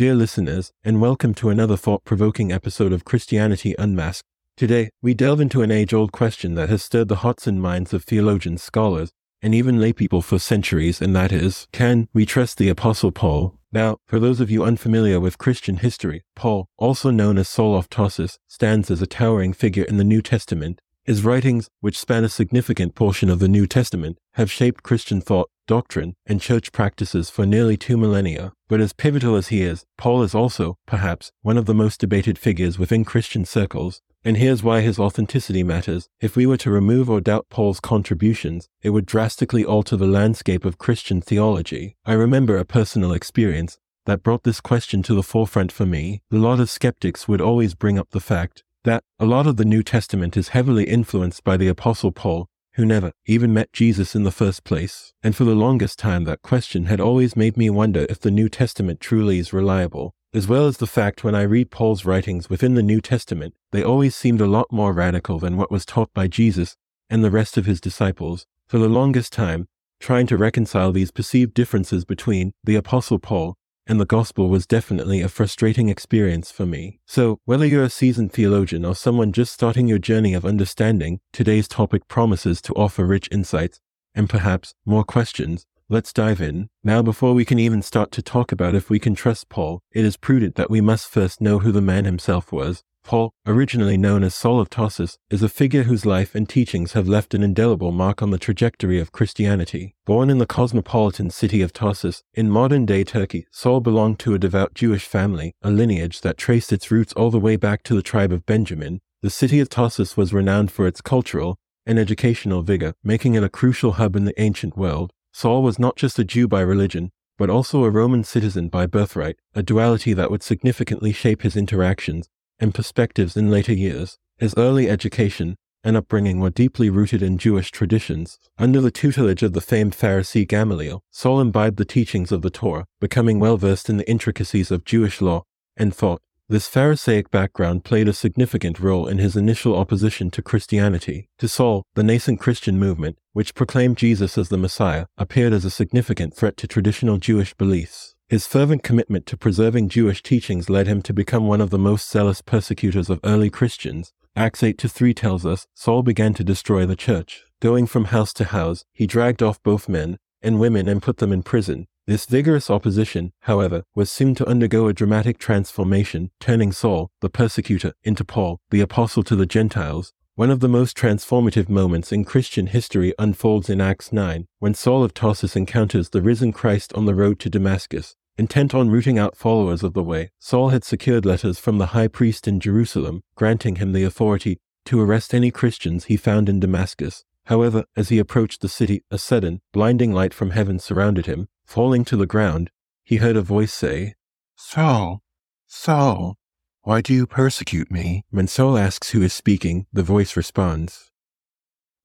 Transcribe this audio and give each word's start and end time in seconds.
Dear 0.00 0.14
listeners, 0.14 0.72
and 0.82 0.98
welcome 0.98 1.34
to 1.34 1.50
another 1.50 1.76
thought 1.76 2.04
provoking 2.04 2.50
episode 2.50 2.90
of 2.90 3.04
Christianity 3.04 3.74
Unmasked. 3.78 4.24
Today, 4.56 4.88
we 5.02 5.12
delve 5.12 5.42
into 5.42 5.60
an 5.60 5.70
age 5.70 5.92
old 5.92 6.10
question 6.10 6.54
that 6.54 6.70
has 6.70 6.82
stirred 6.82 7.08
the 7.08 7.16
hearts 7.16 7.46
and 7.46 7.60
minds 7.60 7.92
of 7.92 8.04
theologians, 8.04 8.62
scholars, 8.62 9.10
and 9.42 9.54
even 9.54 9.76
laypeople 9.76 10.24
for 10.24 10.38
centuries, 10.38 11.02
and 11.02 11.14
that 11.14 11.32
is 11.32 11.68
can 11.70 12.08
we 12.14 12.24
trust 12.24 12.56
the 12.56 12.70
Apostle 12.70 13.12
Paul? 13.12 13.58
Now, 13.72 13.98
for 14.06 14.18
those 14.18 14.40
of 14.40 14.50
you 14.50 14.64
unfamiliar 14.64 15.20
with 15.20 15.36
Christian 15.36 15.76
history, 15.76 16.22
Paul, 16.34 16.66
also 16.78 17.10
known 17.10 17.36
as 17.36 17.50
Saul 17.50 17.76
of 17.76 17.90
Tarsus, 17.90 18.38
stands 18.48 18.90
as 18.90 19.02
a 19.02 19.06
towering 19.06 19.52
figure 19.52 19.84
in 19.84 19.98
the 19.98 20.02
New 20.02 20.22
Testament. 20.22 20.80
His 21.04 21.26
writings, 21.26 21.68
which 21.80 21.98
span 21.98 22.24
a 22.24 22.30
significant 22.30 22.94
portion 22.94 23.28
of 23.28 23.38
the 23.38 23.48
New 23.48 23.66
Testament, 23.66 24.16
have 24.34 24.50
shaped 24.50 24.82
Christian 24.82 25.20
thought, 25.20 25.50
doctrine, 25.70 26.16
and 26.26 26.40
church 26.40 26.72
practices 26.72 27.30
for 27.30 27.46
nearly 27.46 27.76
two 27.76 27.96
millennia. 27.96 28.52
But 28.68 28.80
as 28.80 28.92
pivotal 28.92 29.36
as 29.36 29.48
he 29.48 29.62
is, 29.62 29.86
Paul 29.96 30.24
is 30.24 30.34
also, 30.34 30.78
perhaps, 30.84 31.30
one 31.42 31.56
of 31.56 31.66
the 31.66 31.80
most 31.82 32.00
debated 32.00 32.38
figures 32.38 32.76
within 32.76 33.04
Christian 33.04 33.44
circles. 33.44 34.02
And 34.24 34.36
here's 34.36 34.64
why 34.64 34.80
his 34.80 34.98
authenticity 34.98 35.62
matters. 35.62 36.08
If 36.20 36.34
we 36.34 36.44
were 36.44 36.56
to 36.56 36.72
remove 36.72 37.08
or 37.08 37.20
doubt 37.20 37.46
Paul's 37.50 37.78
contributions, 37.78 38.68
it 38.82 38.90
would 38.90 39.06
drastically 39.06 39.64
alter 39.64 39.96
the 39.96 40.08
landscape 40.08 40.64
of 40.64 40.76
Christian 40.76 41.20
theology. 41.20 41.96
I 42.04 42.14
remember 42.14 42.58
a 42.58 42.64
personal 42.64 43.12
experience 43.12 43.78
that 44.06 44.24
brought 44.24 44.42
this 44.42 44.60
question 44.60 45.04
to 45.04 45.14
the 45.14 45.22
forefront 45.22 45.70
for 45.70 45.86
me. 45.86 46.20
A 46.32 46.36
lot 46.36 46.58
of 46.58 46.68
skeptics 46.68 47.28
would 47.28 47.40
always 47.40 47.76
bring 47.76 47.96
up 47.96 48.10
the 48.10 48.18
fact 48.18 48.64
that 48.82 49.04
a 49.20 49.24
lot 49.24 49.46
of 49.46 49.56
the 49.56 49.64
New 49.64 49.84
Testament 49.84 50.36
is 50.36 50.48
heavily 50.48 50.84
influenced 50.84 51.44
by 51.44 51.56
the 51.56 51.68
Apostle 51.68 52.10
Paul 52.10 52.48
who 52.74 52.84
never 52.84 53.12
even 53.26 53.52
met 53.52 53.72
Jesus 53.72 54.14
in 54.14 54.22
the 54.22 54.30
first 54.30 54.64
place, 54.64 55.12
and 55.22 55.34
for 55.34 55.44
the 55.44 55.54
longest 55.54 55.98
time 55.98 56.24
that 56.24 56.42
question 56.42 56.86
had 56.86 57.00
always 57.00 57.36
made 57.36 57.56
me 57.56 57.70
wonder 57.70 58.06
if 58.08 58.20
the 58.20 58.30
New 58.30 58.48
Testament 58.48 59.00
truly 59.00 59.38
is 59.38 59.52
reliable, 59.52 60.14
as 60.32 60.46
well 60.46 60.66
as 60.66 60.76
the 60.76 60.86
fact 60.86 61.24
when 61.24 61.34
I 61.34 61.42
read 61.42 61.70
Paul's 61.70 62.04
writings 62.04 62.48
within 62.48 62.74
the 62.74 62.82
New 62.82 63.00
Testament, 63.00 63.54
they 63.72 63.82
always 63.82 64.14
seemed 64.14 64.40
a 64.40 64.46
lot 64.46 64.70
more 64.70 64.92
radical 64.92 65.38
than 65.38 65.56
what 65.56 65.70
was 65.70 65.84
taught 65.84 66.12
by 66.14 66.28
Jesus 66.28 66.76
and 67.08 67.24
the 67.24 67.30
rest 67.30 67.56
of 67.56 67.66
his 67.66 67.80
disciples. 67.80 68.46
For 68.68 68.78
the 68.78 68.88
longest 68.88 69.32
time, 69.32 69.66
trying 69.98 70.28
to 70.28 70.36
reconcile 70.36 70.92
these 70.92 71.10
perceived 71.10 71.54
differences 71.54 72.04
between 72.04 72.52
the 72.62 72.76
Apostle 72.76 73.18
Paul 73.18 73.56
and 73.90 74.00
the 74.00 74.06
gospel 74.06 74.48
was 74.48 74.68
definitely 74.68 75.20
a 75.20 75.28
frustrating 75.28 75.88
experience 75.88 76.48
for 76.48 76.64
me. 76.64 77.00
So, 77.06 77.40
whether 77.44 77.66
you're 77.66 77.82
a 77.82 77.90
seasoned 77.90 78.32
theologian 78.32 78.84
or 78.84 78.94
someone 78.94 79.32
just 79.32 79.52
starting 79.52 79.88
your 79.88 79.98
journey 79.98 80.32
of 80.32 80.46
understanding, 80.46 81.18
today's 81.32 81.66
topic 81.66 82.06
promises 82.06 82.62
to 82.62 82.74
offer 82.74 83.04
rich 83.04 83.28
insights 83.32 83.80
and 84.14 84.30
perhaps 84.30 84.74
more 84.86 85.02
questions. 85.02 85.66
Let's 85.88 86.12
dive 86.12 86.40
in. 86.40 86.68
Now, 86.84 87.02
before 87.02 87.34
we 87.34 87.44
can 87.44 87.58
even 87.58 87.82
start 87.82 88.12
to 88.12 88.22
talk 88.22 88.52
about 88.52 88.76
if 88.76 88.90
we 88.90 89.00
can 89.00 89.16
trust 89.16 89.48
Paul, 89.48 89.80
it 89.90 90.04
is 90.04 90.16
prudent 90.16 90.54
that 90.54 90.70
we 90.70 90.80
must 90.80 91.08
first 91.08 91.40
know 91.40 91.58
who 91.58 91.72
the 91.72 91.80
man 91.80 92.04
himself 92.04 92.52
was. 92.52 92.84
Paul, 93.10 93.32
originally 93.44 93.96
known 93.96 94.22
as 94.22 94.36
Saul 94.36 94.60
of 94.60 94.70
Tarsus, 94.70 95.18
is 95.30 95.42
a 95.42 95.48
figure 95.48 95.82
whose 95.82 96.06
life 96.06 96.36
and 96.36 96.48
teachings 96.48 96.92
have 96.92 97.08
left 97.08 97.34
an 97.34 97.42
indelible 97.42 97.90
mark 97.90 98.22
on 98.22 98.30
the 98.30 98.38
trajectory 98.38 99.00
of 99.00 99.10
Christianity. 99.10 99.96
Born 100.06 100.30
in 100.30 100.38
the 100.38 100.46
cosmopolitan 100.46 101.30
city 101.30 101.60
of 101.60 101.72
Tarsus, 101.72 102.22
in 102.34 102.48
modern 102.50 102.86
day 102.86 103.02
Turkey, 103.02 103.46
Saul 103.50 103.80
belonged 103.80 104.20
to 104.20 104.34
a 104.34 104.38
devout 104.38 104.74
Jewish 104.74 105.04
family, 105.06 105.56
a 105.60 105.72
lineage 105.72 106.20
that 106.20 106.38
traced 106.38 106.72
its 106.72 106.92
roots 106.92 107.12
all 107.14 107.32
the 107.32 107.40
way 107.40 107.56
back 107.56 107.82
to 107.82 107.94
the 107.94 108.02
tribe 108.02 108.30
of 108.30 108.46
Benjamin. 108.46 109.00
The 109.22 109.30
city 109.30 109.58
of 109.58 109.68
Tarsus 109.68 110.16
was 110.16 110.32
renowned 110.32 110.70
for 110.70 110.86
its 110.86 111.00
cultural 111.00 111.58
and 111.84 111.98
educational 111.98 112.62
vigor, 112.62 112.94
making 113.02 113.34
it 113.34 113.42
a 113.42 113.48
crucial 113.48 113.92
hub 113.92 114.14
in 114.14 114.24
the 114.24 114.40
ancient 114.40 114.76
world. 114.76 115.12
Saul 115.32 115.64
was 115.64 115.80
not 115.80 115.96
just 115.96 116.20
a 116.20 116.24
Jew 116.24 116.46
by 116.46 116.60
religion, 116.60 117.10
but 117.36 117.50
also 117.50 117.82
a 117.82 117.90
Roman 117.90 118.22
citizen 118.22 118.68
by 118.68 118.86
birthright, 118.86 119.36
a 119.52 119.64
duality 119.64 120.12
that 120.12 120.30
would 120.30 120.44
significantly 120.44 121.12
shape 121.12 121.42
his 121.42 121.56
interactions 121.56 122.28
and 122.60 122.74
perspectives 122.74 123.36
in 123.36 123.50
later 123.50 123.72
years. 123.72 124.18
His 124.38 124.54
early 124.56 124.88
education 124.88 125.56
and 125.82 125.96
upbringing 125.96 126.40
were 126.40 126.50
deeply 126.50 126.90
rooted 126.90 127.22
in 127.22 127.38
Jewish 127.38 127.70
traditions. 127.70 128.38
Under 128.58 128.80
the 128.80 128.90
tutelage 128.90 129.42
of 129.42 129.54
the 129.54 129.60
famed 129.60 129.94
Pharisee 129.94 130.46
Gamaliel, 130.46 131.02
Saul 131.10 131.40
imbibed 131.40 131.78
the 131.78 131.84
teachings 131.84 132.30
of 132.30 132.42
the 132.42 132.50
Torah, 132.50 132.86
becoming 133.00 133.40
well 133.40 133.56
versed 133.56 133.88
in 133.88 133.96
the 133.96 134.08
intricacies 134.08 134.70
of 134.70 134.84
Jewish 134.84 135.20
law 135.20 135.44
and 135.76 135.94
thought. 135.94 136.20
This 136.48 136.66
Pharisaic 136.66 137.30
background 137.30 137.84
played 137.84 138.08
a 138.08 138.12
significant 138.12 138.80
role 138.80 139.06
in 139.06 139.18
his 139.18 139.36
initial 139.36 139.76
opposition 139.76 140.32
to 140.32 140.42
Christianity. 140.42 141.28
To 141.38 141.46
Saul, 141.46 141.84
the 141.94 142.02
nascent 142.02 142.40
Christian 142.40 142.76
movement, 142.76 143.18
which 143.32 143.54
proclaimed 143.54 143.98
Jesus 143.98 144.36
as 144.36 144.48
the 144.48 144.58
Messiah, 144.58 145.06
appeared 145.16 145.52
as 145.52 145.64
a 145.64 145.70
significant 145.70 146.34
threat 146.34 146.56
to 146.56 146.66
traditional 146.66 147.18
Jewish 147.18 147.54
beliefs. 147.54 148.16
His 148.30 148.46
fervent 148.46 148.84
commitment 148.84 149.26
to 149.26 149.36
preserving 149.36 149.88
Jewish 149.88 150.22
teachings 150.22 150.70
led 150.70 150.86
him 150.86 151.02
to 151.02 151.12
become 151.12 151.48
one 151.48 151.60
of 151.60 151.70
the 151.70 151.80
most 151.80 152.08
zealous 152.08 152.40
persecutors 152.40 153.10
of 153.10 153.18
early 153.24 153.50
Christians. 153.50 154.12
Acts 154.36 154.62
8 154.62 154.78
to 154.78 154.88
3 154.88 155.12
tells 155.14 155.44
us 155.44 155.66
Saul 155.74 156.04
began 156.04 156.32
to 156.34 156.44
destroy 156.44 156.86
the 156.86 156.94
church. 156.94 157.42
Going 157.60 157.88
from 157.88 158.04
house 158.04 158.32
to 158.34 158.44
house, 158.44 158.84
he 158.92 159.04
dragged 159.04 159.42
off 159.42 159.60
both 159.64 159.88
men 159.88 160.16
and 160.40 160.60
women 160.60 160.88
and 160.88 161.02
put 161.02 161.16
them 161.16 161.32
in 161.32 161.42
prison. 161.42 161.88
This 162.06 162.24
vigorous 162.24 162.70
opposition, 162.70 163.32
however, 163.40 163.82
was 163.96 164.12
soon 164.12 164.36
to 164.36 164.48
undergo 164.48 164.86
a 164.86 164.92
dramatic 164.92 165.38
transformation, 165.38 166.30
turning 166.38 166.70
Saul, 166.70 167.10
the 167.20 167.30
persecutor, 167.30 167.94
into 168.04 168.24
Paul, 168.24 168.60
the 168.70 168.80
apostle 168.80 169.24
to 169.24 169.34
the 169.34 169.44
Gentiles, 169.44 170.12
one 170.36 170.50
of 170.50 170.60
the 170.60 170.68
most 170.68 170.96
transformative 170.96 171.68
moments 171.68 172.12
in 172.12 172.24
Christian 172.24 172.68
history 172.68 173.12
unfolds 173.18 173.68
in 173.68 173.80
Acts 173.80 174.12
9, 174.12 174.46
when 174.60 174.74
Saul 174.74 175.02
of 175.02 175.14
Tarsus 175.14 175.56
encounters 175.56 176.10
the 176.10 176.22
risen 176.22 176.52
Christ 176.52 176.92
on 176.94 177.06
the 177.06 177.14
road 177.16 177.40
to 177.40 177.50
Damascus. 177.50 178.16
Intent 178.40 178.74
on 178.74 178.88
rooting 178.88 179.18
out 179.18 179.36
followers 179.36 179.82
of 179.82 179.92
the 179.92 180.02
way, 180.02 180.30
Saul 180.38 180.70
had 180.70 180.82
secured 180.82 181.26
letters 181.26 181.58
from 181.58 181.76
the 181.76 181.88
high 181.88 182.08
priest 182.08 182.48
in 182.48 182.58
Jerusalem, 182.58 183.22
granting 183.34 183.76
him 183.76 183.92
the 183.92 184.02
authority 184.02 184.58
to 184.86 184.98
arrest 184.98 185.34
any 185.34 185.50
Christians 185.50 186.06
he 186.06 186.16
found 186.16 186.48
in 186.48 186.58
Damascus. 186.58 187.26
However, 187.44 187.84
as 187.98 188.08
he 188.08 188.18
approached 188.18 188.62
the 188.62 188.68
city, 188.70 189.04
a 189.10 189.18
sudden, 189.18 189.60
blinding 189.74 190.12
light 190.12 190.32
from 190.32 190.52
heaven 190.52 190.78
surrounded 190.78 191.26
him. 191.26 191.48
Falling 191.66 192.02
to 192.06 192.16
the 192.16 192.24
ground, 192.24 192.70
he 193.04 193.16
heard 193.16 193.36
a 193.36 193.42
voice 193.42 193.74
say, 193.74 194.14
Saul, 194.56 195.20
Saul, 195.66 196.38
why 196.80 197.02
do 197.02 197.12
you 197.12 197.26
persecute 197.26 197.90
me? 197.90 198.24
When 198.30 198.46
Saul 198.46 198.78
asks 198.78 199.10
who 199.10 199.20
is 199.20 199.34
speaking, 199.34 199.84
the 199.92 200.02
voice 200.02 200.34
responds, 200.34 201.10